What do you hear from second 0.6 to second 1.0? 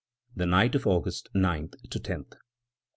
OF